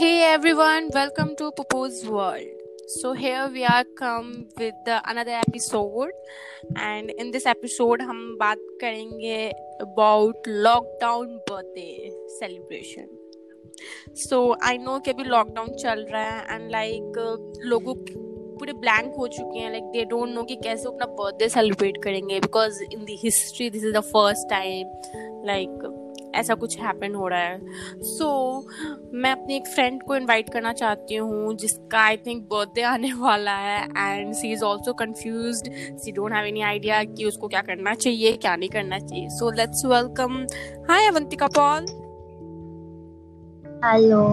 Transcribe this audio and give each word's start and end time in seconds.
Hey 0.00 0.22
everyone, 0.24 0.88
welcome 0.94 1.36
to 1.36 1.52
Popo's 1.52 2.06
World. 2.06 2.46
So 3.00 3.12
here 3.12 3.50
we 3.52 3.66
are 3.66 3.84
come 3.98 4.46
with 4.56 4.72
the 4.86 5.02
another 5.04 5.32
episode 5.32 6.12
and 6.74 7.10
in 7.18 7.32
this 7.32 7.44
episode 7.44 8.00
हम 8.00 8.22
बात 8.38 8.62
करेंगे 8.80 9.50
about 9.82 10.48
lockdown 10.68 11.36
birthday 11.50 12.10
celebration. 12.38 13.12
So 14.14 14.56
I 14.62 14.78
know 14.78 14.98
कि 15.04 15.12
अभी 15.12 15.28
lockdown 15.28 15.76
चल 15.76 16.06
रहा 16.12 16.24
है 16.24 16.46
and 16.56 16.72
like 16.78 17.22
uh, 17.26 17.36
लोगों 17.68 17.94
पूरे 18.58 18.72
ब्लैंक 18.80 19.14
हो 19.18 19.28
चुके 19.28 19.58
हैं 19.58 19.70
लाइक 19.70 19.92
दे 19.92 20.04
डोंट 20.16 20.34
नो 20.34 20.42
कि 20.44 20.56
कैसे 20.64 20.88
अपना 20.88 21.14
बर्थडे 21.20 21.48
सेलिब्रेट 21.48 22.02
करेंगे 22.04 22.40
because 22.40 22.82
in 22.92 23.04
the 23.04 23.20
history 23.24 23.70
this 23.70 23.84
is 23.84 23.96
the 23.96 24.00
first 24.12 24.50
time 24.50 25.46
like 25.46 25.99
ऐसा 26.34 26.54
कुछ 26.54 26.78
हैपन 26.80 27.14
हो 27.14 27.28
रहा 27.28 27.40
है। 27.40 27.60
सो 28.02 28.26
so, 28.60 29.10
मैं 29.14 29.32
अपनी 29.32 29.56
एक 29.56 29.66
फ्रेंड 29.66 30.02
को 30.02 30.16
इनवाइट 30.16 30.52
करना 30.52 30.72
चाहती 30.72 31.14
हूँ 31.14 31.54
जिसका 31.56 32.00
आई 32.00 32.16
थिंक 32.16 32.42
बर्थडे 32.44 32.82
आने 32.82 33.12
वाला 33.18 33.56
है 33.56 33.84
and 33.84 34.34
she 34.34 34.52
is 34.52 34.64
also 34.64 34.92
confuse 34.92 35.62
she 35.96 36.12
don't 36.12 36.32
have 36.32 36.46
any 36.46 36.62
idea 36.62 37.04
कि 37.04 37.24
उसको 37.24 37.48
क्या 37.48 37.60
करना 37.60 37.94
चाहिए 37.94 38.32
क्या 38.32 38.56
नहीं 38.56 38.68
करना 38.68 38.98
चाहिए। 38.98 39.28
So 39.28 39.50
let's 39.50 39.84
welcome 39.84 40.46
hi 40.90 41.06
Avantika 41.06 41.46
Paul 41.58 41.86
hello 43.84 44.24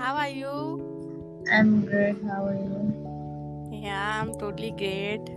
how 0.00 0.16
are 0.16 0.30
you 0.30 0.48
I 1.52 1.58
am 1.58 1.80
good 1.82 2.30
how 2.30 2.46
are 2.46 2.54
you 2.54 3.06
Yeah, 3.80 4.22
I'm 4.22 4.30
totally 4.38 4.70
great. 4.72 5.28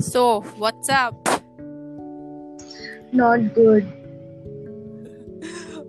So, 0.00 0.22
what's 0.58 0.88
up? 0.90 1.28
Not 3.12 3.44
good. 3.54 3.86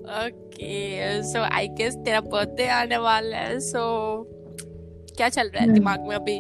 Okay 0.10 1.22
so 1.24 1.42
I 1.56 1.68
guess 1.78 1.96
तेरा 2.06 2.20
बर्थडे 2.22 2.68
आने 2.76 2.98
वाला 2.98 3.38
है 3.38 3.60
सो 3.60 3.82
क्या 5.18 5.28
चल 5.30 5.48
रहा 5.48 5.60
है 5.60 5.64
हम्म। 5.64 5.74
दिमाग 5.74 6.08
में 6.08 6.16
अभी? 6.16 6.40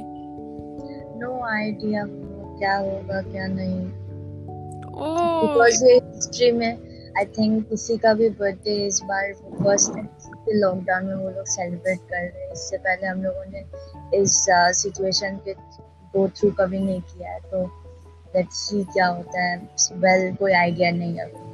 नो 1.20 1.30
आइडिया 1.48 2.04
क्या 2.08 2.78
होगा 2.78 3.22
क्या 3.22 3.46
नहीं। 3.48 3.82
हिस्ट्री 6.16 6.52
में 6.52 6.72
आई 7.18 7.26
थिंक 7.38 7.68
किसी 7.70 7.98
का 7.98 8.14
भी 8.14 8.30
बर्थडे 8.40 8.76
इस 8.88 9.02
बार 9.04 9.34
फ़र्स्ट 9.34 10.50
लॉकडाउन 10.54 11.06
में 11.06 11.16
वो 11.16 11.30
लोग 11.30 11.46
सेलिब्रेट 11.48 12.00
कर 12.10 12.22
रहे 12.22 12.44
हैं। 12.44 12.52
इससे 12.52 12.78
पहले 12.78 13.08
हम 13.08 13.22
लोगों 13.24 13.46
ने 13.52 13.64
इस 14.22 14.46
सिचुएशन 14.82 15.40
के 15.46 15.54
गो 16.16 16.28
थ्रू 16.30 16.52
कभी 16.60 16.80
नहीं 16.80 17.02
किया 17.02 17.32
है 17.32 17.40
तो 17.52 17.64
लेट्स 18.36 18.56
सी 18.70 18.84
क्या 18.94 19.08
होता 19.08 19.44
है। 19.44 19.58
वेल 19.94 20.36
कोई 20.36 20.54
आइडिया 20.54 20.92
नहीं 20.92 21.18
है 21.18 21.26
अभी। 21.26 21.49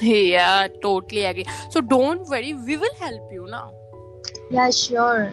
Yeah 0.00 0.68
totally 0.82 1.24
agree. 1.24 1.46
So 1.70 1.80
don't 1.80 2.28
worry 2.28 2.54
we 2.54 2.76
will 2.76 2.96
help 3.00 3.32
you 3.32 3.46
now. 3.50 3.66
Yeah 4.52 4.70
sure 4.70 5.24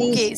okay 0.00 0.34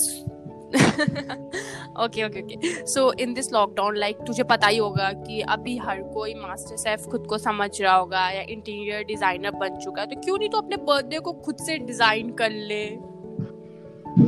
okay 2.00 2.24
okay 2.24 2.40
okay 2.42 2.86
so 2.86 3.12
in 3.20 3.32
this 3.34 3.52
lockdown 3.52 3.96
like 3.96 4.16
तुझे 4.26 4.42
पता 4.42 4.66
ही 4.66 4.76
होगा 4.78 5.10
कि 5.12 5.40
अभी 5.54 5.76
हर 5.78 6.02
कोई 6.14 6.34
मास्टर 6.34 6.76
सेफ़ 6.76 7.06
खुद 7.10 7.26
को 7.26 7.38
समझ 7.38 7.70
रहा 7.80 7.94
होगा 7.94 8.28
या 8.30 8.42
इंटीरियर 8.42 9.04
डिज़ाइनर 9.04 9.50
बन 9.50 9.78
चुका 9.78 10.02
है 10.02 10.08
तो 10.08 10.20
क्यों 10.20 10.38
नहीं 10.38 10.48
तो 10.48 10.58
अपने 10.58 10.76
बर्थडे 10.88 11.18
को 11.18 11.32
खुद 11.44 11.56
से 11.66 11.78
डिज़ाइन 11.78 12.30
कर 12.40 12.50
ले? 12.50 12.84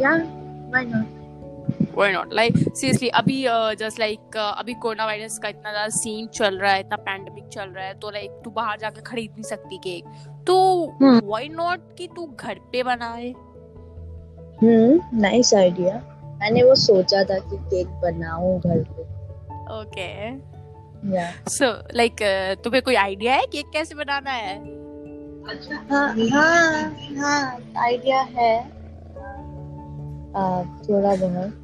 Yeah 0.01 0.17
why 0.71 0.85
not 0.87 1.24
why 1.95 2.11
not. 2.13 2.33
Like 2.33 2.57
seriously 2.75 3.11
अभी 3.15 3.43
जस्ट 3.81 3.99
लाइक 4.01 4.37
अभी 4.37 4.75
कोरोना 4.83 5.07
वायरस 5.07 5.39
का 5.39 5.49
इतना 5.49 5.71
ज़्यादा 5.71 5.89
सीन 5.97 6.27
चल 6.35 6.59
रहा 6.59 6.73
है 6.73 6.81
इतना 6.81 6.97
पैंडेमिक 7.09 7.49
चल 7.49 7.69
रहा 7.69 7.85
है 7.85 7.95
तो 8.01 8.11
लाइक 8.11 8.41
तू 8.45 8.51
बाहर 8.51 8.79
जाकर 8.79 9.01
खरीद 9.01 9.31
नहीं 9.31 9.43
सकती 9.43 9.79
केक 9.79 10.05
तो 10.47 10.57
हम्म। 11.03 11.21
व्हाई 11.27 11.49
नॉट 11.49 11.95
कि 11.99 12.07
तू 12.17 12.27
घर 12.41 12.59
पे 12.73 12.83
बनाए? 12.83 13.31
हम्म 14.63 15.21
नाइस 15.21 15.55
आइडिया 15.55 15.95
मैंने 16.41 16.63
वो 16.63 16.75
सोचा 16.75 17.23
था 17.25 17.39
कि 17.41 17.57
केक 17.57 17.89
बनाऊँ 18.03 18.59
घर 18.61 18.83
पे. 18.91 19.03
ओके 19.81 20.09
सो 21.51 21.67
लाइक 21.97 22.23
तुम्हें 22.65 22.83
कोई 22.83 22.95
आइडिया 22.95 23.35
है 23.35 23.47
केक 23.53 23.71
कैसे 23.73 23.95
बनाना 23.95 24.31
है? 24.31 24.57
हाँ 25.91 26.09
हाँ 26.31 26.97
हाँ 27.19 27.59
आइडिया 27.79 28.21
है. 28.21 28.55
आ, 30.37 30.63
थोड़ा 30.89 31.15
बहुत. 31.17 31.64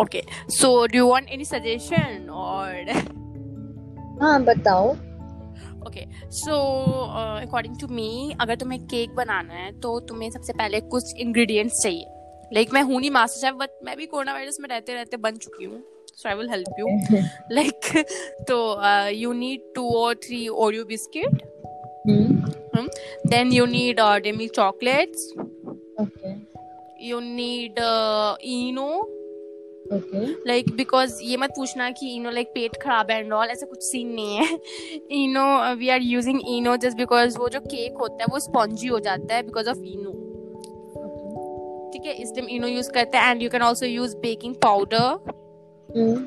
Okay 0.00 0.22
so 0.50 0.86
do 0.86 0.98
you 0.98 1.08
want 1.08 1.28
any 1.28 1.44
suggestion 1.44 2.30
और 2.30 2.90
हाँ 4.22 4.44
बताओ। 4.44 4.90
Okay 5.86 6.30
so 6.30 6.52
according 7.46 7.80
to 7.80 7.86
me 7.86 8.34
अगर 8.40 8.56
तुम्हें 8.56 8.86
केक 8.86 9.14
बनाना 9.14 9.54
है 9.54 9.80
तो 9.80 10.00
तुम्हें 10.00 10.30
सबसे 10.30 10.52
पहले 10.52 10.80
कुछ 10.80 11.14
इंग्रेडिएंट्स 11.16 11.82
चाहिए। 11.82 12.04
लाइक 12.52 12.68
like, 12.68 12.74
मैं 12.74 12.82
हूँ 12.82 13.00
नहीं 13.00 13.10
मास्टर 13.10 13.40
शेफ 13.40 13.54
बट 13.54 13.70
मैं 13.84 13.96
भी 13.96 14.06
कोरोना 14.06 14.32
वायरस 14.32 14.56
में 14.60 14.68
रहते 14.68 14.94
रहते 14.94 15.16
बन 15.16 15.36
चुकी 15.36 15.64
हूँ 15.64 15.82
so 16.16 16.28
I 16.28 16.34
will 16.34 16.50
help 16.50 16.66
you 16.78 16.86
like 17.52 18.04
तो 18.48 18.82
you 19.08 19.32
need 19.32 19.60
two 19.74 19.90
or 19.90 20.14
three 20.14 20.48
Oreo 20.48 20.84
biscuit 20.84 21.30
then 23.26 23.52
you 23.52 23.66
you 23.66 23.72
need 23.72 24.00
uh, 24.00 24.18
demi 24.18 24.48
chocolates 24.48 25.20
ओके 26.02 26.34
uh, 29.90 30.26
like 30.46 30.74
because 30.76 31.20
ये 31.22 31.36
मत 31.36 31.50
पूछना 31.56 31.90
कि 31.90 32.18
eno 32.18 32.32
like 32.34 32.52
पेट 32.54 32.76
खराब 32.82 33.10
है 33.10 33.22
and 33.24 33.32
all 33.32 33.50
ऐसा 33.50 33.66
कुछ 33.66 33.82
सीन 33.82 34.14
नहीं 34.14 34.36
है 34.38 34.58
uh, 35.34 35.76
we 35.76 35.90
are 35.90 36.00
using 36.00 36.40
eno 36.54 36.76
just 36.76 36.96
because 36.96 37.38
वो 37.38 37.48
जो 37.48 37.60
केक 37.60 37.98
होता 38.00 38.24
है 38.24 38.26
वो 38.32 38.38
स्पॉन्जी 38.40 38.88
हो 38.88 39.00
जाता 39.00 39.34
है 39.34 39.42
because 39.46 39.68
of 39.74 39.82
eno 39.94 40.12
ठीक 41.92 42.06
है 42.06 42.14
इसलिए 42.22 42.58
eno 42.58 42.68
यूज़ 42.68 42.90
करते 42.92 43.18
हैं 43.18 43.34
and 43.34 43.42
you 43.42 43.50
can 43.50 43.62
also 43.62 43.90
use 43.94 44.14
baking 44.26 44.54
powder 44.66 45.06
hmm 45.96 46.26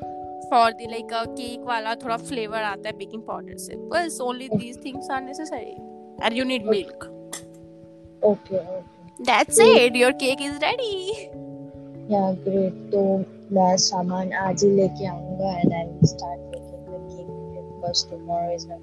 for 0.50 0.68
the 0.80 0.88
like 0.92 1.12
uh, 1.12 1.26
cake 1.28 1.64
वाला 1.68 1.96
थोड़ा 2.04 2.18
फ्लेवर 2.18 2.64
आता 2.64 2.90
है 2.90 2.98
बेकिंग 2.98 3.22
पाउडर 3.22 3.58
से 3.58 3.76
बस 3.94 4.20
only 4.22 4.50
these 4.60 4.78
things 4.86 5.10
are 5.16 5.22
necessary 5.24 5.76
and 6.24 6.38
you 6.40 6.46
need 6.52 6.70
milk 6.76 7.06
okay 8.26 8.58
okay 8.58 9.26
that's 9.26 9.60
it 9.66 9.96
your 10.04 10.14
cake 10.24 10.46
is 10.46 10.56
ready 10.64 10.94
yeah 12.12 12.32
great 12.46 12.74
तो 12.92 13.02
मैं 13.54 13.76
सामान 13.78 14.32
आज 14.34 14.64
ही 14.64 14.70
लेके 14.72 15.06
आऊँगा 15.08 15.52
and 15.60 15.74
I 15.74 15.84
will 15.84 16.08
start 16.08 16.40
making 16.40 16.82
the 16.86 17.02
cake 17.12 17.28
because 17.28 18.06
tomorrow 18.10 18.54
is 18.54 18.68
my 18.68 18.80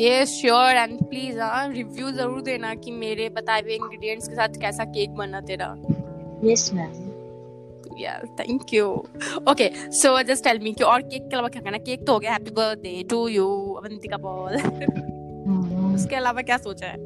yeah 0.00 0.24
sure 0.26 0.76
and 0.76 0.98
please 1.04 1.38
हाँ 1.40 1.68
review 1.68 2.10
ज़रूर 2.10 2.42
देना 2.42 2.74
कि 2.74 2.90
मेरे 2.90 3.28
बताए 3.28 3.60
हुए 3.60 3.74
इंग्रेडिएंट्स 3.74 4.28
के 4.28 4.34
साथ 4.34 4.60
कैसा 4.60 4.84
केक 4.84 5.14
बना 5.14 5.40
तेरा। 5.40 5.66
Yes 6.44 6.70
ma'am 6.74 7.96
yeah 7.98 8.18
thank 8.38 8.74
you 8.74 8.86
okay 9.50 9.70
so 9.92 10.22
just 10.22 10.44
tell 10.44 10.58
me 10.58 10.72
कि 10.72 10.84
और 10.84 11.02
केक 11.02 11.22
के 11.22 11.36
अलावा 11.36 11.48
क्या 11.48 11.62
करना 11.62 11.78
केक 11.78 12.06
तो 12.06 12.12
हो 12.12 12.18
गया 12.18 12.32
happy 12.32 12.50
birthday 12.50 13.02
to 13.10 13.26
you 13.28 13.48
Avantika 13.74 14.16
Paul 14.16 14.56
उसके 15.94 16.16
अलावा 16.16 16.42
क्या 16.42 16.56
सोचा 16.56 16.86
है? 16.86 16.96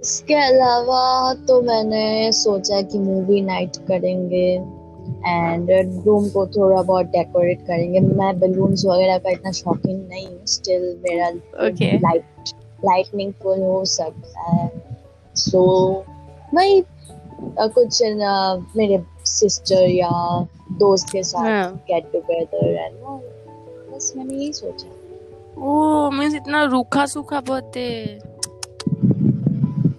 इसके 0.00 0.34
अलावा 0.34 1.34
तो 1.48 1.60
मैंने 1.62 2.32
सोचा 2.32 2.80
कि 2.82 2.98
मूवी 2.98 3.40
नाइट 3.40 3.76
करेंगे। 3.88 4.77
एंड 5.26 5.70
रूम 6.06 6.28
को 6.28 6.46
थोड़ा 6.46 6.82
बहुत 6.82 7.06
डेकोरेट 7.06 7.66
करेंगे। 7.66 8.00
मैं 8.00 8.38
बलून्स 8.40 8.84
वगैरह 8.86 9.18
का 9.18 9.30
इतना 9.30 9.52
शौकीन 9.52 9.96
नहीं 10.10 10.26
हूँ। 10.26 10.46
स्टिल 10.46 10.82
मेरा 11.02 11.28
लाइट 12.00 12.24
लाइटनिंग 12.84 13.32
फुल 13.42 13.62
हो 13.62 13.84
सकता 13.86 14.50
है 14.50 14.70
सो 15.36 15.62
मैं 16.54 16.82
कुछ 17.58 18.02
मेरे 18.76 19.02
सिस्टर 19.26 19.88
या 19.88 20.10
दोस्त 20.78 21.10
के 21.10 21.22
साथ 21.22 21.44
हाँ। 21.44 21.72
गेट 21.88 22.12
टुगेदर 22.12 22.74
एंड 22.74 22.94
बस 23.92 24.12
मैंने 24.16 24.34
यही 24.34 24.52
सोचा। 24.52 24.88
ओह 25.60 26.10
मींस 26.10 26.34
इतना 26.34 26.62
रूखा 26.64 27.06
सूखा 27.06 27.40
birthday 27.40 27.88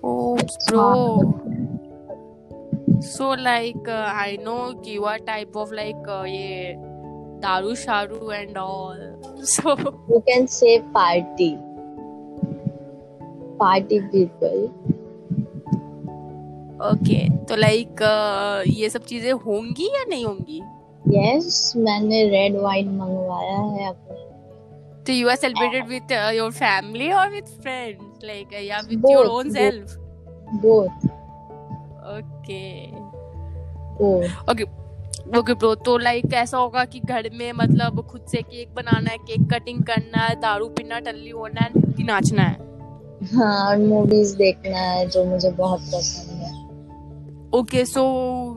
oh 0.04 0.38
bro 0.38 0.88
so 3.01 3.34
like 3.36 3.90
I 3.90 4.38
know 4.42 4.56
कि 4.84 4.96
you 4.96 5.04
are 5.04 5.18
type 5.28 5.57
of 5.57 5.74
like 5.74 6.10
ये 6.28 6.74
दारू 7.42 7.75
शारू 7.75 8.31
and 8.31 8.57
all 8.57 8.98
so 9.48 9.75
you 10.10 10.22
can 10.30 10.48
say 10.48 10.74
party. 10.96 11.51
Party 13.60 14.00
people. 14.13 14.57
Okay 16.90 17.18
तो 17.46 17.56
लाइक 17.56 18.01
ये 18.68 18.90
सब 18.90 19.06
चीज़ें 19.06 19.31
होंगी 19.31 19.88
या 19.96 20.04
नहीं 20.10 20.25
होंगी? 20.25 20.62
Yes 21.06 21.75
मैंने 21.78 22.24
रेड 22.30 22.57
वाइन 22.62 22.90
मंगवाया 22.98 23.57
है 23.57 23.88
अपने 23.90 24.18
तो 25.06 25.13
you 25.13 25.30
are 25.30 25.36
celebrated 25.36 25.88
with 25.88 26.12
your 26.36 26.51
family 26.51 27.12
or 27.12 27.30
with 27.30 27.46
friends 27.62 28.25
like 28.25 28.54
या 28.63 28.80
with 28.90 29.10
your 29.12 29.25
own 29.28 29.50
self 29.54 29.98
both. 30.62 31.10
Okay 32.09 32.61
okay 34.51 34.63
okay 35.39 35.53
bro 35.53 35.73
तो 35.77 35.97
लाइक 35.97 36.33
ऐसा 36.33 36.57
होगा 36.57 36.83
कि 36.85 37.00
घर 37.00 37.29
में 37.33 37.51
मतलब 37.53 38.01
खुद 38.07 38.21
से 38.31 38.41
केक 38.41 38.73
बनाना 38.75 39.11
है 39.11 39.17
केक 39.19 39.41
कटिंग 39.53 39.83
करना 39.83 40.21
है 40.23 40.35
दारू 40.41 40.67
पीना 40.69 41.00
टल्ली 41.00 41.29
होना 41.29 41.61
है 41.61 42.03
नाचना 42.06 42.44
है। 42.44 42.67
हाँ 43.27 43.69
और 43.69 43.77
मूवीज़ 43.77 44.35
देखना 44.38 44.79
है 44.79 45.06
जो 45.07 45.23
मुझे 45.25 45.50
बहुत 45.51 45.81
पसंद 45.85 46.41
है। 46.41 46.51
Okay 47.59 47.85
so 47.85 48.03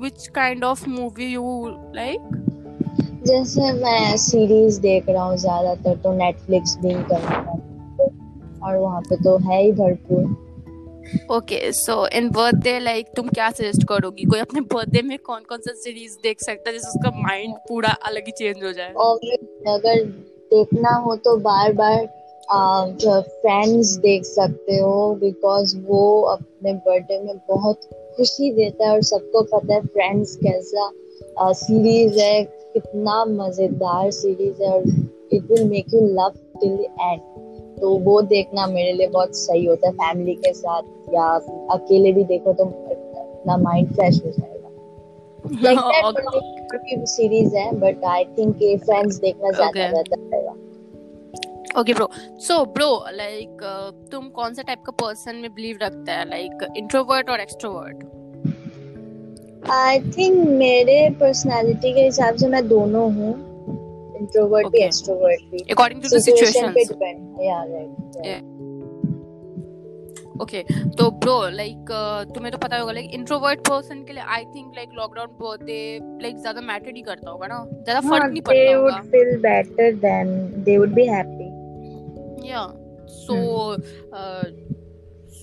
which 0.03 0.27
kind 0.35 0.65
of 0.65 0.89
movie 0.89 1.27
you 1.33 1.69
like 1.97 2.21
जैसे 3.27 3.73
मैं 3.73 4.17
सीरीज़ 4.19 4.81
देख 4.81 5.09
रहा 5.09 5.25
हूँ 5.25 5.37
ज़्यादातर 5.37 5.97
तो 5.97 6.13
नेटफ्लिक्स 6.13 6.77
भी 6.79 6.95
करना 7.13 7.37
और 8.67 8.77
वहाँ 8.77 9.01
पे 9.01 9.17
तो 9.17 9.37
है 9.49 9.63
ही 9.63 9.73
भरपूर। 9.73 10.25
Okay 11.33 11.61
so 11.73 12.07
in 12.17 12.29
birthday 12.31 12.79
like 12.81 13.07
तुम 13.17 13.29
क्या 13.29 13.51
सजेस्ट 13.51 13.87
करोगी? 13.89 14.25
कोई 14.25 14.41
अपने 14.41 14.61
बर्थडे 14.73 15.03
में 15.03 15.19
कौन 15.21 15.41
कौन 15.49 15.59
सा 15.61 15.73
सीरीज़ 15.75 16.17
देख 16.23 16.41
सकता 16.41 16.71
है 16.71 16.77
जिससे 16.77 16.89
उसका 16.89 17.11
माइंड 17.19 17.55
पूरा 17.69 17.97
अलग 18.05 18.27
ही 18.27 18.33
चेंज 18.33 18.65
हो 18.65 18.73
जाए? 18.73 18.93
और 18.93 19.17
अगर 19.69 20.05
देखना 20.51 20.95
हो 20.97 21.17
तो 21.17 21.37
बार 21.41 21.73
बार 21.73 22.07
फ्रेंड्स 22.51 23.91
देख 23.99 24.25
सकते 24.25 24.77
हो 24.79 25.15
बिकॉज़ 25.21 25.77
वो 25.87 26.21
अपने 26.33 26.73
बर्थडे 26.87 27.19
में 27.19 27.37
बहुत 27.49 27.89
खुशी 28.17 28.51
देता 28.55 28.87
है 28.87 28.93
और 28.93 29.03
सबको 29.03 29.43
पता 29.53 29.75
है 29.75 29.81
फ्रेंड्स 29.83 30.35
कैसा 30.37 30.91
सीरीज़ 31.55 32.19
है, 32.21 32.43
कितना 32.45 33.25
मज़ेदार 33.25 34.11
सीरीज़ 34.11 34.63
है 34.63 34.71
और 34.71 34.83
it 35.33 35.51
will 35.51 35.65
make 35.69 35.95
you 35.95 36.01
love 36.19 36.33
till 36.61 36.85
end 37.01 37.21
तो 37.83 37.91
वो 38.01 38.21
देखना 38.31 38.67
मेरे 38.69 38.93
लिए 38.93 39.07
बहुत 39.11 39.37
सही 39.37 39.65
होता 39.67 39.89
है 39.89 39.93
फैमिली 39.95 40.35
के 40.37 40.53
साथ 40.55 40.83
या 41.15 41.27
अकेले 41.75 42.13
भी 42.13 42.25
देखो 42.25 42.53
तो 42.53 42.65
अपना 42.65 43.57
माइंड 43.59 43.95
फ्रेश 43.95 44.21
हो 44.25 44.31
जाएगा। 44.31 44.69
लाइक 45.63 47.07
सीरीज़ 47.09 47.57
है 47.57 47.71
बट 47.79 48.05
आई 48.07 48.25
थिंक 48.39 48.63
ये 48.63 48.77
फ्रेंड्स 48.79 49.17
देखना 49.19 49.51
ज़्यादा 49.51 49.91
बेहतर 49.91 50.19
रहेगा। 50.19 51.81
Okay 51.81 51.93
bro 51.95 52.09
so 52.41 52.65
bro 52.73 52.91
like 53.13 53.63
तुम 54.13 54.29
कौन 54.31 54.55
सा 54.55 54.63
टाइप 54.63 54.83
का 54.87 54.93
पर्सन 55.01 55.37
में 55.37 55.55
बिलीव 55.55 55.79
रखता 55.83 56.13
है? 56.13 56.29
लाइक 56.31 56.67
इंट्रोवर्ट 56.77 57.31
और 57.31 57.41
एक्सट्रोवर्ट 57.41 58.05
आई 59.71 60.01
थिंक 60.13 60.49
मेरे 60.49 61.09
पर्सनालिटी 61.21 61.93
के 61.93 62.01
हिसाब 62.01 62.37
से 62.37 62.49
मैं 62.49 62.67
दोनों 62.69 63.13
हूँ। 63.15 63.33
इंट्रोवर्ट 64.23 64.67
भी 64.73 64.83
एक्सट्रोवर्ट 64.85 65.45
भी। 65.53 65.65
अकॉर्डिंग 65.71 66.03
टू 66.03 66.17
द 66.17 66.21
सिचुएशन 66.23 66.73
पे 66.73 66.85
डिपेंड 66.85 67.41
या 67.47 67.63
राइट 67.65 68.51
ओके 70.43 70.63
तो 70.99 71.11
ब्रो 71.23 71.35
लाइक 71.57 71.91
तुम्हें 72.35 72.53
तो 72.53 72.59
पता 72.59 72.79
होगा 72.79 72.93
लाइक 72.93 73.11
इंट्रोवर्ट 73.15 73.61
पर्सन 73.69 74.03
के 74.05 74.13
लिए 74.13 74.23
I 74.37 74.45
think 74.55 74.73
like 74.77 74.89
lockdown 74.99 75.29
birthday 75.43 75.79
like 76.23 76.37
ज़्यादा 76.37 76.61
मैटर 76.71 76.93
नहीं 76.93 77.03
करता 77.03 77.31
होगा 77.31 77.47
ना? 77.47 77.59
ज़्यादा 77.73 78.01
फ़र्क 78.09 78.31
नहीं 78.31 78.43
पड़ता 78.43 78.77
होगा 78.77 78.91
they 78.91 78.97
would 78.97 79.11
feel 79.13 79.37
better 79.43 79.93
than 80.07 80.35
they 80.65 80.79
would 80.79 80.95
be 80.95 81.07
happy 81.07 81.51
yeah. 82.45 82.71
So 83.27 83.35
hmm. 83.35 83.83
uh, 84.13 84.43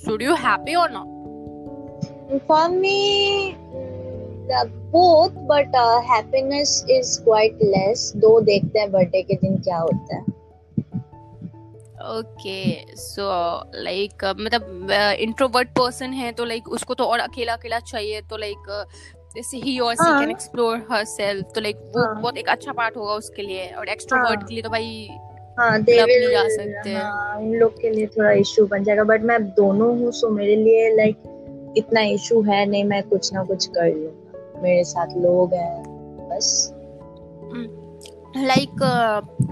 should 0.04 0.22
you 0.22 0.36
happy 0.36 0.76
or 0.76 0.90
not? 0.90 1.08
Uh, 4.52 5.30
but 5.48 5.76
uh, 5.76 6.02
happiness 6.02 6.84
is 6.90 7.20
quite 7.20 7.62
less. 7.76 8.16
दो 8.18 8.40
देखते 8.42 8.80
हैं 8.80 8.92
बर्थडे 8.92 9.22
के 9.22 9.36
दिन 9.36 9.58
क्या 9.58 9.78
होता 9.78 10.16
है। 10.16 10.38
ओके 12.10 12.96
सो 12.96 13.24
लाइक 13.84 14.26
मतलब 14.40 14.92
इंट्रोवर्ट 15.20 15.70
पर्सन 15.70 16.14
है 16.14 16.32
तो 16.32 16.46
लाइक 16.46 16.64
like, 16.64 16.76
उसको 16.76 16.94
तो 16.94 17.04
और 17.04 17.20
अकेला 17.20 17.54
अकेला 17.54 17.80
चाहिए 17.80 18.22
तो 18.30 18.38
लाइक 18.38 18.86
जैसे 19.36 19.58
ही 19.58 19.78
और 19.80 19.96
सी 19.96 20.20
कैन 20.20 20.32
एक्सप्लोर 20.32 20.78
हरसेल्फ 20.92 21.52
तो 21.56 21.62
लाइक 21.62 21.76
वो 21.96 22.06
हाँ. 22.06 22.22
बहुत 22.22 22.38
एक 22.38 22.50
अच्छा 22.50 22.72
पार्ट 22.72 22.98
होगा 22.98 23.14
उसके 23.14 23.42
लिए 23.42 23.68
और 23.70 23.90
एक्सट्रोवर्ट 23.90 24.40
हाँ. 24.40 24.48
के 24.48 24.54
लिए 24.54 24.64
तो 24.64 24.70
भाई 24.70 25.10
हाँ 25.60 25.82
दे 25.82 26.04
विल 26.04 26.30
जा 26.32 26.44
सकते। 26.48 26.90
हैं 26.90 27.02
हाँ 27.02 27.38
उन 27.38 27.54
लोग 27.56 27.82
के 27.82 27.90
लिए 27.90 28.08
थोड़ा 28.08 28.32
इशू 28.32 28.66
बन 28.68 28.84
जाएगा 28.84 29.04
बट 29.04 29.24
मैं 29.24 29.42
दोनों 29.52 29.90
हूँ 30.00 30.12
सो 30.12 30.30
मेरे 30.30 30.56
लिए 30.56 30.96
लाइक 30.96 31.16
like, 31.16 31.78
इतना 31.78 32.02
इशू 32.02 32.42
है 32.42 32.66
नहीं 32.66 32.84
मैं 32.84 33.04
कुछ 33.04 33.34
ना 33.34 33.44
कुछ 33.44 33.66
कर 33.68 33.96
लूँगा। 33.96 34.29
मेरे 34.62 34.84
साथ 34.84 35.18
लोग 35.18 35.54
हैं 35.54 35.84
बस। 36.30 36.74
Like 38.38 38.72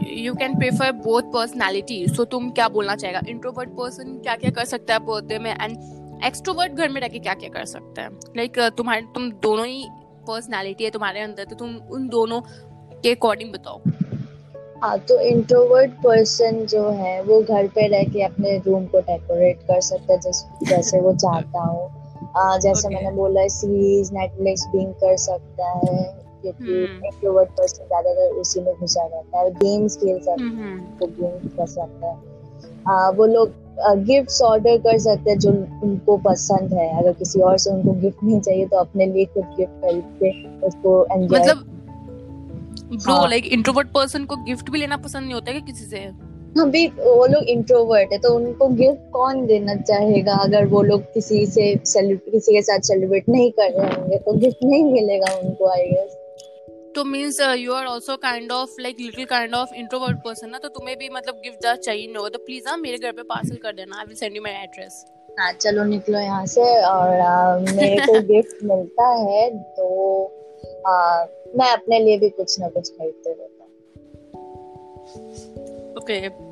you 0.08 0.34
can 0.36 0.56
prefer 0.56 0.92
both 0.92 1.22
personality 1.34 2.06
so 2.08 2.26
तुम 2.26 2.50
क्या 2.50 2.68
बोलना 2.68 2.96
चाहेगा? 2.96 3.22
इंट्रोवर्ट 3.30 3.70
पर्सन 3.70 4.18
क्या 4.18 4.36
क्या 4.36 4.52
कर 4.52 4.66
सकता 4.66 4.94
है 4.94 5.00
बर्थडे 5.00 5.40
में? 5.40 5.52
एंड 5.52 6.24
एक्सट्रोवर्ट 6.26 6.72
घर 6.72 6.90
में 6.90 7.02
रह 7.02 7.08
के 7.08 7.20
क्या 7.20 7.34
क्या 7.34 7.50
कर 7.50 7.66
सकता 7.66 8.02
है? 8.02 8.10
लाइक 8.38 8.54
like, 8.54 8.70
uh, 8.70 8.78
तुम्हारे 8.78 9.02
तुम 9.16 9.32
दोनों 9.32 9.66
ही 9.66 9.88
पर्सनालिटी 10.28 10.84
है 10.84 10.90
तुम्हारे 10.90 11.20
अंदर 11.20 11.44
तो 11.44 11.56
तुम 11.56 11.76
उन 11.92 12.08
दोनों 12.08 12.42
के 13.02 13.12
अकॉर्डिंग 13.12 13.54
बताओ। 13.54 13.82
हाँ 14.84 14.98
तो 15.00 15.20
इंट्रोवर्ट 15.20 15.92
पर्सन 15.92 16.66
जो 16.66 16.90
है 16.90 17.22
वो 17.24 17.42
घर 17.42 17.68
पे 17.68 17.88
रह 17.88 18.04
के 18.04 18.22
अपने 18.22 18.58
रूम 18.58 18.86
को 18.86 19.00
डेकोरेट 19.00 19.58
कर 19.58 19.82
सकता 19.82 20.14
है 20.14 20.20
जैसे 20.20 20.66
जैसे 20.66 21.00
वो 21.02 21.14
चाहता 21.16 21.64
हो। 21.64 21.92
जैसे 22.36 22.88
okay. 22.88 22.94
मैंने 22.94 23.16
बोला 23.16 23.48
सीरीज़ 23.48 24.14
नेटफ्लिक्स 24.14 24.68
बिंग 24.68 24.94
कर 24.94 25.18
सकता 25.18 25.70
है 25.70 26.28
क्योंकि 26.42 26.84
इंट्रोवर्ट 26.84 27.50
hmm. 27.50 27.58
पर्सन 27.58 27.86
ज़्यादातर 27.86 28.32
उसी 28.32 28.62
में 28.62 28.74
घुसा 28.76 29.06
रहता 29.06 29.40
है 29.40 29.52
गेम्स 29.52 29.98
खेल 29.98 30.20
सकता 30.20 30.44
है. 30.44 30.98
तो 30.98 31.08
गेम 31.08 31.48
कर 31.50 31.66
सकता 31.66 32.08
है 32.08 32.18
आ, 32.90 33.10
वो 33.10 33.26
लोग 33.26 33.54
गिफ्ट्स 33.80 34.42
ऑर्डर 34.42 34.78
कर 34.78 34.98
सकते 34.98 35.32
हैं 35.32 35.40
जो 35.40 35.52
उनको 35.84 36.18
पसंद 36.18 36.74
है 36.74 37.00
अगर 37.00 37.14
किसी 37.14 37.40
और 37.40 37.58
से 37.58 37.70
उनको 37.70 37.92
गिफ्ट 37.92 38.24
नहीं 38.24 38.40
चाहिए 38.40 38.66
तो 38.66 38.78
अपने 38.78 39.06
लिए 39.06 39.26
खुद 39.26 39.44
गिफ्ट 39.44 39.82
खरीद 39.82 40.04
के 40.24 40.60
उसको 40.68 41.06
एंजॉय 41.12 41.40
मतलब 41.40 41.58
ब्रो 42.94 43.26
लाइक 43.28 43.46
इंट्रोवर्ट 43.46 43.88
पर्सन 43.88 44.26
को 44.26 44.36
गिफ्ट 44.36 44.70
भी 44.70 44.80
लेना 44.80 44.98
पसंद 44.98 45.24
नहीं 45.24 45.34
होता 45.34 45.52
है 45.52 45.62
किसी 45.62 45.86
से 45.86 46.27
अभी 46.56 46.88
वो 46.88 47.26
लोग 47.26 47.44
इंट्रोवर्ट 47.44 48.12
है 48.12 48.18
तो 48.18 48.34
उनको 48.36 48.68
गिफ्ट 48.68 49.12
कौन 49.12 49.46
देना 49.46 49.76
चाहेगा? 49.76 50.34
अगर 50.34 50.66
वो 50.66 50.82
लोग 50.82 51.02
किसी 51.14 51.46
से 51.46 51.76
किसी 51.76 52.54
के 52.54 52.62
साथ 52.62 52.80
सेलिब्रेट 52.80 53.30
नहीं 53.30 53.52
कर 53.52 53.72
रहे 53.72 53.96
होंगे 53.96 54.18
तो 54.18 54.34
गिफ्ट 54.34 54.64
नहीं 54.64 54.84
मिलेगा 54.84 55.34
उनको 55.34 55.68
आई 55.68 55.84
गेस 55.84 56.16
तो 56.96 57.04
means 57.04 57.40
you 57.58 57.74
are 57.74 57.86
also 57.86 58.16
kind 58.18 58.52
of 58.52 58.70
like 58.82 58.96
little 59.00 59.26
kind 59.26 59.54
of 59.56 59.74
introvert 59.76 60.18
person 60.18 60.50
ना 60.50 60.58
तो 60.58 60.68
तुम्हें 60.70 60.98
भी 60.98 61.10
मतलब 61.10 61.34
गिफ्ट 61.36 61.60
ज़्यादा 61.62 61.82
चाहिए 61.82 62.14
होगा। 62.18 62.30
तो 62.30 62.40
प्लीज़ 62.40 62.68
हाँ 62.68 62.78
मेरे 62.78 62.98
घर 62.98 63.12
पे 63.12 63.24
पार्सल 63.24 63.56
कर 63.56 63.72
देना। 63.72 64.00
I 64.00 64.06
will 64.06 64.16
send 64.16 64.36
you 64.36 64.42
my 64.42 64.54
address 64.54 65.06
हाँ 65.40 65.52
चलो 65.52 65.84
निकलो 65.84 66.20
यहाँ 66.20 66.46
से 66.46 66.62
और 66.84 67.20
आ, 67.20 67.58
मेरे 67.60 68.00
को 68.08 68.20
गिफ्ट 68.34 68.64
मिलता 68.64 69.08
है 69.08 69.50
तो 69.60 70.24
आ, 70.88 71.26
मैं 71.56 71.72
अपने 71.72 72.00
लिए 72.00 72.18
भी 72.18 72.30
कुछ 72.30 72.60
ना 72.60 72.70
कुछ 72.70 72.90
खरीदते 72.90 73.30
रहता 73.30 73.64
ओके। 76.08 76.46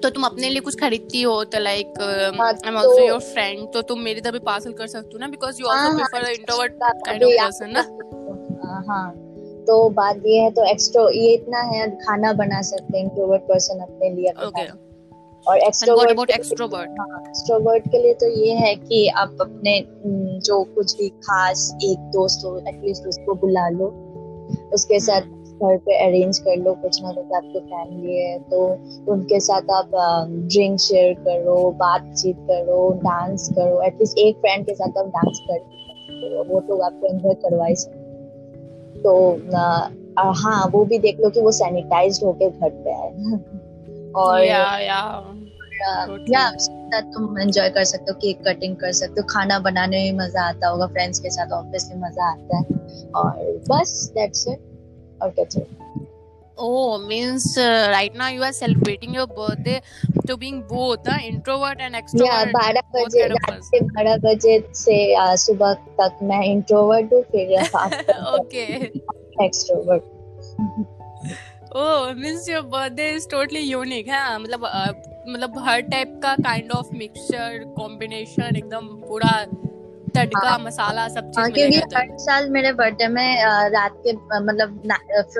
तो 0.00 0.08
तुम 0.10 0.24
अपने 0.24 0.48
लिए 0.48 0.60
कुछ 0.60 0.74
खरीदती 0.80 1.22
हो 1.22 1.42
तो 1.44 1.58
like 1.58 2.00
I 2.00 2.68
am 2.68 2.76
also 2.76 2.98
your 3.00 3.20
friend 3.20 3.66
तो 3.74 3.82
तुम 3.82 4.00
मेरी 4.00 4.20
तरह 4.20 4.32
भी 4.32 4.38
पार्सल 4.46 4.72
कर 4.72 4.86
सकती 4.86 5.10
हो 5.12 5.18
ना? 5.18 5.28
Because 5.28 5.60
you 5.60 5.66
also 5.66 5.96
prefer 5.96 6.28
introvert 6.30 6.72
kind 6.82 7.24
of 7.24 7.32
person 7.32 7.70
ना? 7.70 7.80
हाँ 8.88 9.06
तो 9.66 9.88
बात 9.90 10.16
ये 10.26 10.40
है 10.40 10.50
तो 10.50 10.64
एक्स्ट्रा 10.70 11.02
ये 11.14 11.32
इतना 11.34 11.60
है 11.60 11.88
खाना 11.96 12.32
बना 12.32 12.60
सकते 12.62 12.98
हैं 12.98 13.04
इंट्रोवर्ट 13.04 13.42
पर्सन 13.42 13.80
अपने 13.80 14.10
लिए 14.10 14.32
ओके 14.46 14.66
और 15.46 15.58
एक्सट्रोवर्ट 15.58 16.30
एक्सट्रोवर्ट 16.30 17.88
के 17.88 17.98
लिए 18.02 18.14
तो 18.14 18.28
ये 18.40 18.52
है 18.54 18.74
कि 18.76 19.06
आप 19.08 19.36
अपने 19.40 19.74
जो 20.46 20.62
कुछ 20.74 20.96
भी 20.96 21.08
खास 21.08 21.70
एक 21.84 21.98
दोस्त 22.12 22.44
हो 22.44 22.56
एटलीस्ट 22.68 23.06
उसको 23.06 23.34
बुला 23.34 23.68
लो। 23.68 23.88
उसके 24.74 25.00
साथ 25.00 25.22
घर 25.62 25.76
पे 25.76 26.06
अरेंज 26.06 26.38
कर 26.38 26.56
लो 26.56 26.72
कुछ 26.74 27.02
ना 27.02 27.12
कुछ 27.12 27.32
आपकी 27.36 27.60
फैमिली 27.60 28.16
है 28.16 28.38
तो 28.38 28.64
उनके 29.12 29.40
साथ 29.40 29.70
आप 29.70 29.90
ड्रिंक 30.30 30.78
शेयर 30.80 31.14
करो 31.14 31.70
बातचीत 31.70 32.36
करो 32.36 32.90
डांस 33.04 33.48
करो 33.56 33.82
एटलीस्ट 33.82 34.18
एक 34.18 34.36
फ्रेंड 34.36 34.66
के 34.66 34.74
साथ 34.74 34.98
आप 34.98 35.06
डांस 35.06 35.40
कर 35.50 36.44
वो 36.52 36.60
तो 36.60 36.78
आपको 36.78 37.06
एंजॉय 37.06 37.34
करवा 37.34 37.66
ही 37.66 37.76
सकते 37.76 39.02
तो 39.02 39.12
आ, 40.18 40.32
हाँ 40.32 40.66
वो 40.66 40.84
भी 40.84 40.98
देख 40.98 41.20
लो 41.20 41.30
कि 41.30 41.40
वो 41.40 41.50
सैनिटाइज 41.52 42.20
होके 42.24 42.50
घर 42.50 42.70
पे 42.70 42.92
आए। 42.92 43.10
और 44.16 44.44
या 44.44 44.78
या। 44.78 45.00
या 46.30 46.50
तुम 47.00 47.38
एंजॉय 47.38 47.68
कर 47.70 47.84
सकते 47.84 48.12
हो 48.12 48.14
केक 48.14 48.42
कटिंग 48.48 48.76
कर 48.76 48.92
सकते 48.92 49.20
हो 49.20 49.26
खाना 49.30 49.58
बनाने 49.58 50.12
में 50.12 50.18
मज़ा 50.18 50.42
आता 50.42 50.68
होगा 50.68 50.86
फ्रेंड्स 50.86 51.18
के 51.18 51.30
साथ 51.30 51.52
ऑब्वियसली 51.52 51.98
मज़ा 51.98 52.30
आता 52.30 52.56
है। 52.56 52.64
और 53.10 53.60
बस 53.70 54.12
दैट्स 54.14 54.48
इट 54.48 54.58
और 55.22 55.30
क्या 55.30 55.44
चाहिए 55.44 56.04
Oh, 56.58 56.98
means 56.98 57.58
uh, 57.58 57.88
right 57.92 58.14
now 58.14 58.28
you 58.28 58.42
are 58.42 58.52
celebrating 58.52 59.12
your 59.12 59.26
birthday 59.26 59.82
to 60.26 60.36
being 60.38 60.62
both 60.62 61.06
uh, 61.06 61.18
introvert 61.22 61.80
and 61.80 61.94
extrovert. 61.94 62.24
Yeah, 62.24 62.52
बारह 62.52 62.80
बजे 62.94 63.26
रात 63.28 63.60
से 63.62 63.80
बारह 63.80 64.16
बजे 64.18 64.58
से 64.74 64.96
सुबह 65.36 65.74
तक 66.00 66.18
मैं 66.22 66.42
इंट्रोवर्ट 66.44 67.12
हूँ 67.12 67.22
फिर 67.32 67.52
okay 68.34 68.64
extrovert 69.44 70.02
oh 71.76 72.12
means 72.14 72.48
your 72.48 72.62
birthday 72.72 73.10
is 73.14 73.28
totally 73.30 73.60
unique 73.60 74.08
है 74.08 74.38
मतलब 74.38 74.66
मतलब 75.28 75.58
हर 75.66 75.80
टाइप 75.92 76.20
का 76.22 76.34
काइंड 76.42 76.72
ऑफ़ 76.72 76.94
मिक्सचर 76.96 77.64
कॉम्बिनेशन 77.76 78.56
एकदम 78.56 78.86
पूरा 79.02 79.32
तड़का 80.16 80.48
हाँ। 80.48 80.58
मसाला 80.58 81.06
सब 81.08 81.30
हाँ 81.38 81.48
चीज़ 81.48 81.54
क्योंकि 81.54 81.96
हर 81.96 82.16
साल 82.18 82.48
मेरे 82.50 82.72
बर्थडे 82.72 83.08
में 83.08 83.44
रात 83.70 84.00
के 84.06 84.12
मतलब 84.40 84.80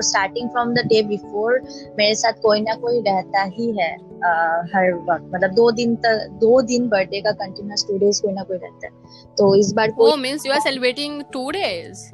starting 0.01 0.49
from 0.49 0.73
the 0.73 0.85
day 0.87 1.01
before 1.03 1.59
मेरे 1.99 2.15
साथ 2.15 2.41
कोई 2.41 2.61
ना 2.61 2.75
कोई 2.75 3.01
रहता 3.01 3.43
ही 3.57 3.71
है 3.79 3.91
अ, 3.93 4.29
हर 4.75 4.93
वक्त। 5.09 5.29
मतलब 5.33 5.51
दो 5.55 5.69
दिन 5.71 5.95
तक 5.95 6.27
दो 6.41 6.61
दिन 6.61 6.87
बर्थडे 6.89 7.21
का 7.21 7.31
कंटिन्यूस 7.31 7.85
टू 7.87 7.97
डेज़ 7.97 8.21
कोई 8.21 8.33
ना 8.33 8.43
कोई 8.43 8.57
रहता 8.57 8.87
है। 8.87 9.35
तो 9.37 9.53
इस 9.55 9.71
बार 9.73 9.91
वो 9.97 10.15
means 10.17 10.45
you 10.45 10.53
are 10.53 10.59
celebrating 10.59 11.21
two 11.33 11.49
days 11.51 12.05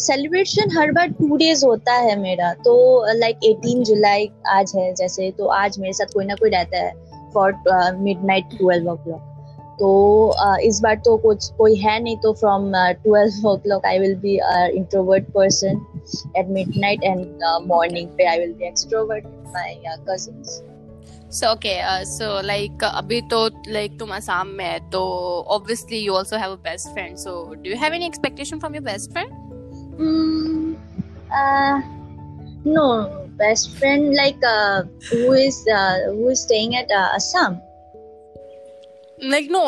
celebration 0.00 0.76
हर 0.78 0.92
बार 0.92 1.08
टू 1.20 1.36
डेज़ 1.36 1.64
होता 1.66 1.92
है 1.92 2.16
मेरा। 2.20 2.52
तो 2.54 2.74
लाइक 3.12 3.36
18 3.44 3.82
जुलाई 3.84 4.28
आज 4.48 4.72
है 4.76 4.92
जैसे 4.94 5.30
तो 5.30 5.46
आज 5.60 5.78
मेरे 5.78 5.92
साथ 5.92 6.12
कोई 6.14 6.24
ना 6.24 6.34
कोई 6.34 6.50
रहता 6.50 6.78
है 6.78 6.92
for 7.34 7.54
mid 7.98 8.24
night 8.24 8.58
twelve 8.58 8.90
O 8.90 8.94
clock 8.96 9.32
तो 9.80 9.90
uh, 10.44 10.58
इस 10.58 10.80
बार 10.80 10.94
तो 11.04 11.16
कुछ 11.16 11.48
कोई 11.58 11.74
है 11.76 11.98
नहीं 12.02 12.16
तो 12.16 12.32
from 12.32 12.72
twelve 13.02 13.48
o'clock 13.56 13.86
I 13.86 13.98
will 13.98 14.14
be 14.18 14.38
introvert 14.76 15.30
person 15.32 15.84
at 16.36 16.48
midnight 16.76 17.04
and 17.04 17.44
morning 17.66 18.08
पे 18.08 18.26
I 18.26 18.38
will 18.38 18.52
be 18.52 18.66
extrovert 18.66 19.26
my 19.56 19.76
cousins 20.08 20.60
so 21.32 21.50
okay 21.52 21.74
so 22.06 22.40
like 22.42 22.84
अभी 22.84 23.20
तो 23.30 23.46
लाइक 23.68 23.98
तुम 23.98 24.14
असम 24.16 24.54
में 24.58 24.64
है 24.64 24.78
तो 24.90 25.02
obviously 25.56 25.98
you 25.98 26.14
also 26.14 26.36
have 26.36 26.52
a 26.52 26.62
best 26.70 26.88
friend 26.88 27.16
so 27.16 27.42
do 27.54 27.70
you 27.70 27.76
have 27.76 27.94
any 27.94 28.06
expectation 28.06 28.58
from 28.58 28.74
your 28.74 28.84
best 28.84 29.12
friend 29.12 29.44
Hmm, 29.96 30.74
uh, 31.32 31.80
no, 32.64 33.28
best 33.38 33.78
friend 33.78 34.14
like 34.14 34.36
uh, 34.44 34.82
who 35.08 35.32
is 35.32 35.66
uh, 35.72 36.12
who 36.12 36.34
like 39.24 39.48
no 39.50 39.60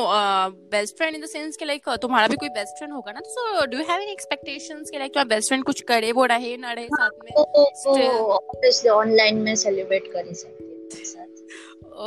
best 0.71 0.97
friend 0.97 1.14
in 1.17 1.23
the 1.23 1.26
sense 1.26 1.57
कि 1.57 1.64
like 1.64 1.88
तुम्हारा 2.02 2.28
भी 2.28 2.37
कोई 2.37 2.49
best 2.57 2.78
friend 2.78 2.93
होगा 2.93 3.12
ना 3.12 3.21
तो 3.21 3.31
so 3.31 3.67
do 3.67 3.78
you 3.78 3.85
have 3.90 4.00
any 4.00 4.12
expectations 4.12 4.90
कि 4.90 4.99
like 4.99 5.12
तुम्हारा 5.12 5.35
best 5.35 5.49
friend 5.49 5.64
कुछ 5.64 5.81
करे 5.90 6.12
वो 6.12 6.25
रहे 6.33 6.57
ना 6.57 6.73
रहे 6.73 6.87
साथ 6.87 7.11
में. 7.25 7.33
ऑब्वियसली 7.35 8.90
ऑनलाइन 8.90 9.38
में 9.43 9.55
सेलिब्रेट 9.64 10.12
कर 10.12 10.26
ही 10.26 10.35
सकते 10.35 10.64
हैं 10.64 10.69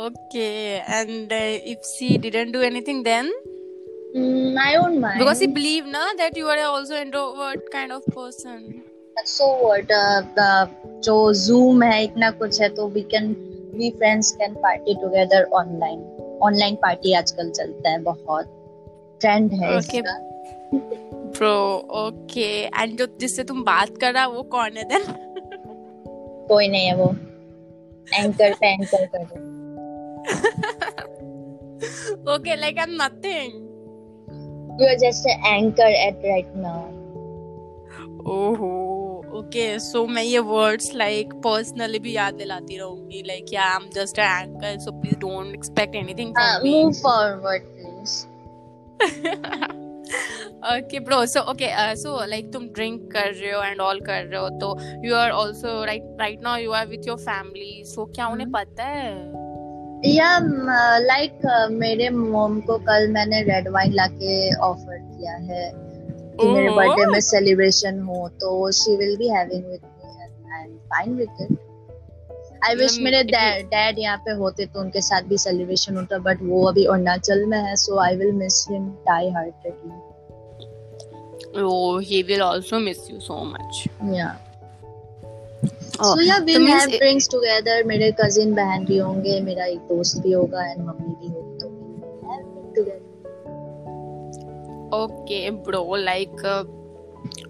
okay 0.06 0.46
and 0.76 1.32
if 1.72 1.86
she 1.86 2.16
didn't 2.18 2.52
do 2.52 2.62
anything 2.62 3.04
then 3.04 3.32
I 4.14 4.72
don't 4.76 4.98
mind. 5.02 5.20
because 5.20 5.38
he 5.42 5.46
believe 5.46 5.86
na 5.92 6.00
that 6.16 6.34
you 6.36 6.48
are 6.54 6.58
also 6.70 6.96
introvert 7.02 7.68
kind 7.74 7.92
of 7.92 8.02
person 8.16 8.58
so 9.30 9.46
what? 9.62 9.90
Uh, 9.98 10.20
the 10.38 10.48
जो 11.06 11.14
Zoom 11.42 11.82
है 11.82 12.02
इतना 12.04 12.30
कुछ 12.42 12.60
है 12.60 12.68
तो 12.74 12.88
we 12.96 13.04
can 13.14 13.30
we 13.80 13.90
friends 14.00 14.32
can 14.40 14.58
party 14.66 14.96
together 15.04 15.40
online. 15.60 16.02
Online 16.42 16.74
party 16.82 17.14
आजकल 17.14 17.50
चलता 17.50 17.90
है 17.90 17.98
बहुत 18.02 18.46
ट्रेंड 19.20 19.52
है 19.52 19.76
Okay. 19.76 19.98
इसका 19.98 20.14
bro 21.36 21.54
okay 22.02 22.54
and 22.80 22.98
जो 22.98 23.06
जिससे 23.20 23.44
तुम 23.44 23.62
बात 23.64 23.96
कर 24.00 24.12
रहा 24.14 24.26
वो 24.26 24.42
कौन 24.54 24.76
है 24.76 24.84
then 24.88 25.04
कोई 26.48 26.68
नहीं 26.68 26.86
है 26.86 26.94
वो 26.96 27.08
एंकर 28.14 28.54
पे 28.60 28.72
एंकर 28.72 29.06
कर 29.06 29.26
रहे 29.32 29.50
okay 32.36 32.56
like 32.64 32.78
i'm 32.78 32.96
nothing 33.02 33.60
You 34.78 34.86
are 34.88 34.98
just 35.00 35.26
an 35.26 35.42
anchor 35.48 35.88
at 36.02 36.22
right 36.26 36.52
now. 36.56 36.82
ओहो 38.34 38.68
ओके 39.34 39.66
सो 39.80 40.06
मैं 40.08 40.22
ये 40.22 40.38
वर्ड्स 40.46 40.94
लाइक 40.94 41.32
पर्सनली 41.44 41.98
भी 41.98 42.16
याद 42.16 42.34
दिलाती 42.34 42.78
रहूँगी 42.78 43.22
like 43.26 43.52
yeah 43.52 43.62
I 43.64 43.76
am 43.76 43.88
just 43.94 44.18
a 44.20 44.24
anchor 44.40 44.78
so 44.80 44.92
please 45.00 45.18
don't 45.20 45.54
expect 45.54 45.94
anything 45.96 46.32
Uh, 46.32 46.34
from 46.34 46.62
me 46.62 46.74
move 46.74 46.98
forward, 46.98 47.70
please. 47.74 48.18
okay 50.64 50.98
bro 51.00 51.24
so 51.26 51.42
okay 51.44 51.70
uh, 51.74 51.94
so 51.96 52.16
like 52.26 52.52
तुम 52.52 52.66
drink 52.70 53.10
कर 53.12 53.32
रहे 53.32 53.52
हो 53.52 53.62
एंड 53.62 53.80
ऑल 53.80 54.00
कर 54.00 54.24
रहे 54.24 54.40
हो 54.40 54.48
तो 54.58 54.76
you 55.04 55.14
are 55.16 55.30
also 55.32 55.84
right 55.84 56.16
right 56.20 56.42
now 56.42 56.58
you 56.58 56.72
are 56.72 56.86
with 56.88 57.06
your 57.08 57.18
family 57.20 57.82
so 57.86 58.04
क्या 58.06 58.26
उन्हें 58.26 58.46
हम्म। 58.46 58.52
पता 58.54 58.84
है 58.86 59.40
या 60.06 60.38
लाइक 61.00 61.40
मेरे 61.72 62.08
मॉम 62.10 62.60
को 62.60 62.78
कल 62.86 63.08
मैंने 63.12 63.42
रेड 63.44 63.68
वाइन 63.70 63.92
लाके 63.94 64.54
ऑफ़र 64.60 64.98
किया 64.98 65.34
है 65.44 65.70
कि 66.42 66.52
मेरे 66.52 66.70
बर्थडे 66.76 67.06
में 67.06 67.20
सेलिब्रेशन 67.22 67.98
हो 68.02 68.28
तो 68.40 68.70
she 68.78 68.96
will 68.96 69.16
be 69.16 69.28
having 69.30 69.64
with 69.64 69.80
me 69.82 70.54
I 70.54 70.64
am 70.64 70.76
fine 70.92 71.14
with 71.16 71.42
it 71.42 71.58
I 72.64 72.74
wish 72.76 72.98
मेरे 73.02 73.22
डैड 73.24 73.98
यहाँ 73.98 74.16
पे 74.24 74.32
होते 74.38 74.66
तो 74.66 74.80
उनके 74.80 75.00
साथ 75.02 75.28
भी 75.28 75.38
सेलिब्रेशन 75.38 75.96
होता 75.96 76.18
बट 76.30 76.42
वो 76.42 76.64
अभी 76.68 76.84
अरुणाचल 76.84 77.44
में 77.46 77.58
है 77.58 77.76
so 77.76 77.98
I 78.00 78.16
will 78.16 78.32
miss 78.36 78.64
him 78.70 78.88
die 79.08 79.30
heartedly 79.30 80.10
oh 81.54 81.98
he 82.00 82.22
will 82.22 82.42
also 82.42 82.78
miss 82.80 83.00
you 83.10 83.20
so 83.20 83.38
much. 83.44 83.80
Yeah 84.12 84.28
so 85.96 86.20
yeah 86.20 86.36
so 86.36 86.44
will 86.44 86.66
have 86.68 86.90
drinks 86.90 87.28
together 87.30 87.84
मेरे 87.86 88.10
कजिन 88.20 88.54
बहन 88.54 88.84
भी 88.84 88.98
होंगे 88.98 89.40
मेरा 89.40 89.64
एक 89.66 89.78
दोस्त 89.88 90.22
भी 90.22 90.32
होगा 90.32 90.64
एंड 90.66 90.80
मम्मी 90.80 91.14
भी 91.14 91.28
होगी 91.28 91.58
तो 91.58 91.68
have 92.24 92.40
it 92.40 92.74
together. 92.76 93.01
Okay 94.94 95.50
bro 95.50 95.96
like 95.96 96.44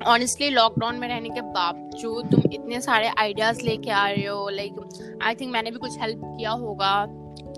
honestly 0.06 0.50
lockdown 0.50 0.96
में 0.98 1.08
रहने 1.08 1.28
के 1.28 1.40
बावजूद 1.40 2.30
तुम 2.30 2.42
इतने 2.52 2.80
सारे 2.80 3.08
आइडियाज़ 3.18 3.62
लेके 3.64 3.90
आ 3.90 4.08
रहे 4.10 4.26
हो 4.26 4.48
लाइक 4.48 5.18
आई 5.22 5.34
थिंक 5.34 5.52
मैंने 5.52 5.70
भी 5.70 5.78
कुछ 5.78 5.98
हेल्प 6.00 6.20
किया 6.24 6.50
होगा 6.50 6.92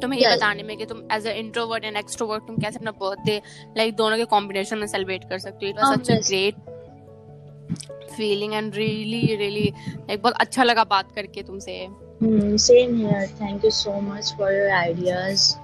तुम्हें 0.03 0.21
ये 0.21 0.35
बताने 0.37 0.63
में 0.63 0.77
कि 0.77 0.87
तुम 0.87 1.03
as 1.13 1.27
a 1.27 1.33
introvert 1.33 1.85
and 1.85 1.97
extrovert 1.97 2.47
तुम 2.47 2.57
कैसे 2.57 2.79
अपना 2.79 2.91
बर्थडे 3.01 3.41
लाइक 3.77 3.95
दोनों 3.97 4.17
के 4.17 4.25
कॉम्बिनेशन 4.25 4.79
में 4.79 4.87
सेलिब्रेट 4.87 5.29
कर 5.29 5.39
सकते 5.39 5.67
हो 5.67 5.71
it 5.71 5.77
was 5.81 5.99
such 5.99 6.11
a 6.11 6.15
great 6.29 6.55
feeling 8.17 8.55
and 8.55 8.75
really 8.75 9.35
really 9.37 9.73
like 9.91 10.23
बहुत 10.23 10.35
अच्छा 10.41 10.65
लगा 10.65 10.85
बात 10.85 11.13
करके 11.15 11.43
तुमसे. 11.43 11.87
Thank 13.39 13.65
you 13.65 13.71
so 13.71 14.01
much 14.01 14.35
for 14.37 14.53
your 14.53 14.71
ideas. 14.73 15.31
you 15.31 15.37
so 15.37 15.64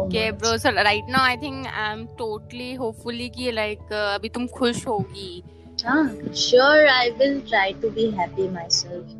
okay 0.00 0.30
bro 0.32 0.56
so 0.58 0.70
right 0.82 1.04
now 1.10 1.24
I 1.26 1.36
think 1.36 1.66
I 1.66 1.92
am 1.92 2.06
totally 2.18 2.74
hopefully 2.74 3.28
कि 3.28 3.50
लाइक 3.52 3.92
अभी 3.92 4.28
तुम 4.28 4.46
खुश 4.58 4.86
होगी। 4.86 5.42
Ah, 5.90 6.06
sure, 6.34 6.80
I 6.94 7.04
will 7.18 7.36
try 7.50 7.68
to 7.82 7.90
be 7.92 8.04
happy 8.16 8.46
myself. 8.54 9.12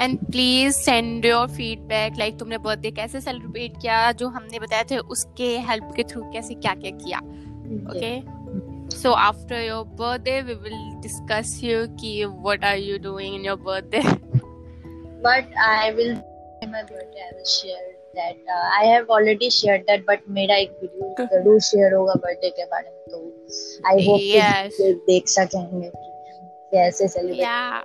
And 0.00 0.18
please 0.24 0.76
send 0.76 1.24
your 1.26 1.46
feedback 1.48 2.18
like 2.18 2.38
तुमने 2.38 2.58
birthday 2.58 2.90
कैसे 2.98 3.20
celebrate 3.20 3.80
किया 3.82 4.00
जो 4.12 4.28
हमने 4.28 4.58
बताया 4.58 4.82
थे 4.90 4.98
उसके 5.14 5.48
हेल्प 5.68 5.92
के 5.96 6.02
थ्रू 6.10 6.22
कैसे 6.32 6.54
क्या 6.54 6.74
क्या 6.82 6.90
किया। 6.98 7.18
Okay 7.92 8.12
so 8.96 9.12
after 9.12 9.62
your 9.62 9.84
birthday 10.00 10.40
we 10.42 10.54
will 10.54 10.78
discuss 11.02 11.58
you 11.64 11.86
कि 12.00 12.24
what 12.24 12.64
are 12.64 12.76
you 12.78 12.98
doing 13.08 13.34
in 13.34 13.44
your 13.46 13.56
birthday 13.70 14.02
But 15.22 15.56
I 15.68 15.92
will 15.94 16.12
on 16.62 16.70
my 16.72 16.82
birthday. 16.82 17.24
I 17.24 17.32
will 17.36 17.48
share. 17.52 17.97
that. 18.17 18.35
Uh, 18.55 18.65
I 18.79 18.85
have 18.93 19.09
already 19.09 19.49
shared 19.49 19.85
that, 19.87 20.05
but 20.09 20.27
मेरा 20.37 20.55
एक 20.65 20.71
video 20.81 21.25
जरूर 21.33 21.59
share 21.69 21.93
होगा 21.93 22.13
birthday 22.25 22.49
के 22.59 22.65
बारे 22.73 22.89
में 22.89 23.03
तो 23.11 23.21
आई 23.91 24.05
hope 24.07 24.19
Yes. 24.35 24.81
देख 25.09 25.27
सकेंगे 25.37 25.89
कि 25.89 26.11
कैसे 26.75 27.07
celebrate 27.07 27.41
yeah 27.45 27.81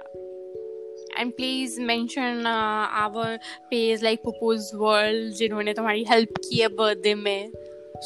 and 1.21 1.33
please 1.39 1.79
mention 1.91 2.47
uh, 2.47 2.85
our 3.05 3.25
page 3.73 4.03
like 4.09 4.21
propose 4.27 4.69
world 4.83 5.33
जिन्होंने 5.39 5.73
तुम्हारी 5.81 6.05
हेल्प 6.11 6.37
की 6.45 6.61
है 6.61 6.69
बर्थडे 6.83 7.15
में 7.25 7.51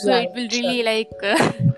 so 0.02 0.08
Right, 0.10 0.28
it 0.28 0.36
will 0.36 0.48
really 0.56 0.82
like 0.82 1.10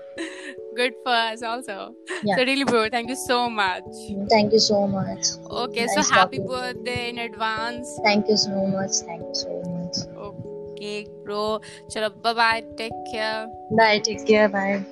good 0.77 0.93
for 1.03 1.15
us 1.15 1.41
also 1.49 1.75
Yeah. 2.23 2.35
so 2.37 2.43
really 2.49 2.63
bro 2.69 2.83
thank 2.93 3.09
you 3.13 3.17
so 3.23 3.39
much 3.57 3.89
Thank 4.35 4.53
you 4.57 4.61
so 4.67 4.79
much. 4.93 5.31
okay 5.65 5.85
Nice 5.85 5.95
so 5.97 6.01
happy 6.13 6.37
talking 6.37 6.47
to 6.47 6.53
you. 6.53 6.61
birthday 6.61 7.09
in 7.09 7.19
advance 7.25 7.93
Thank 8.07 8.29
you 8.33 8.37
so 8.37 8.65
much. 8.77 9.01
Thank 9.09 9.23
you 9.29 9.35
so 9.43 9.53
much. 9.57 9.58
Okay 10.80 11.04
bro 11.24 11.60
chalo 11.92 12.08
bye 12.24 12.32
bye 12.32 12.64
take 12.80 12.96
care 13.12 13.44
Bye. 13.70 13.98
Take 14.00 14.26
care. 14.26 14.48
Bye. 14.48 14.84